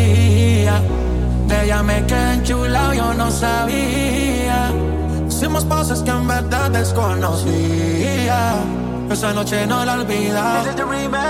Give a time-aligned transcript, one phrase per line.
[0.00, 0.80] comía.
[1.46, 4.72] De ella me quedé enchulado, yo no sabía.
[5.28, 8.54] Hicimos cosas que en verdad desconocía.
[9.10, 10.62] Esa noche no la olvida.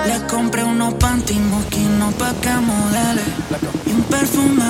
[0.06, 1.38] Le compré unos panty
[1.98, 3.22] no pa' que modele.
[3.86, 4.64] Y un perfume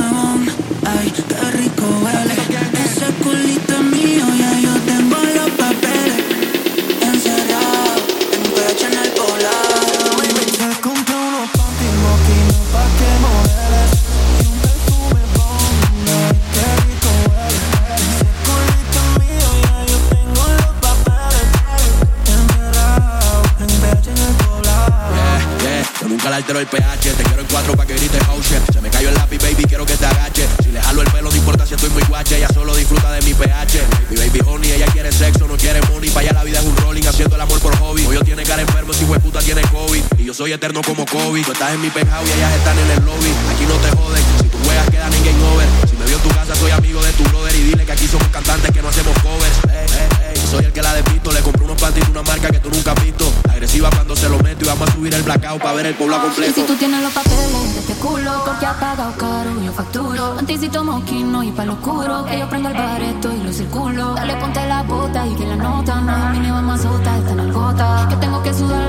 [26.30, 27.12] la altero el pH.
[27.14, 28.40] Te quiero en cuatro pa' que grites oh.
[28.72, 30.46] Se me cayó el lápiz, baby, quiero que te agache.
[30.62, 32.36] Si le jalo el pelo, no importa si estoy muy guache.
[32.36, 33.82] Ella solo disfruta de mi pH.
[34.10, 36.10] Mi baby honey, ella quiere sexo, no quiere money.
[36.10, 38.06] Pa' allá la vida es un rolling, haciendo el amor por hobby.
[38.06, 40.02] Hoy yo tiene cara enfermo, si puta tiene COVID.
[40.18, 41.44] Y yo soy eterno como COVID.
[41.44, 43.32] Tú estás en mi penthouse y ellas están en el lobby.
[43.52, 45.66] Aquí no te joden, si tus juegas quedan en over.
[45.90, 47.54] Si me vio en tu casa, soy amigo de tu brother.
[47.56, 49.56] Y dile que aquí somos cantantes que no hacemos covers.
[50.50, 50.89] soy el que la
[54.88, 56.54] subir el blackout para ver el pueblo completo.
[56.54, 60.38] si tú tienes los papeles de este culo, porque ha pagado caro, yo facturo.
[60.38, 62.24] Anticito moquino y pa' lo oscuro.
[62.24, 64.14] Que yo el bareto y lo circulo.
[64.14, 67.52] Dale, ponte la bota y que la nota no es mínima más sota, está en
[67.52, 68.06] gota.
[68.08, 68.79] Que tengo que sudar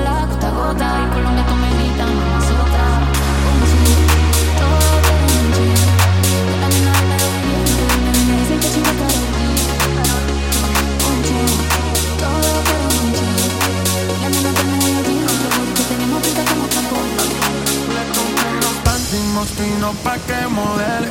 [19.82, 21.10] moschino pa' que modele.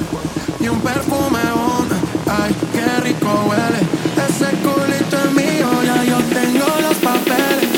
[0.59, 1.91] Y un perfume Bond,
[2.27, 3.79] ay, qué rico huele.
[4.27, 7.69] Ese culito es mío, ya yo tengo los papeles.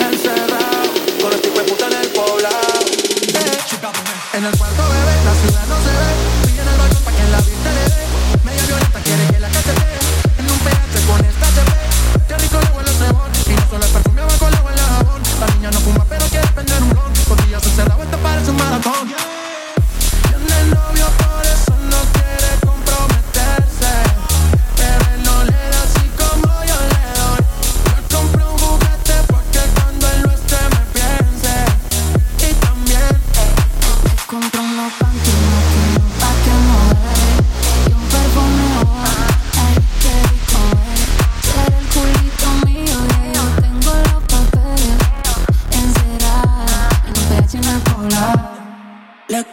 [0.00, 2.80] Encerrado, con el tipo de puta en el poblado.
[3.34, 4.38] Eh.
[4.38, 4.56] En el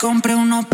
[0.03, 0.72] compré panty